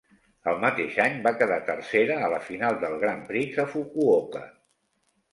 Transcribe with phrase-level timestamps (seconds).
[0.51, 4.43] El mateix any va quedar tercera a la final del Grand Prix a Fukuoka.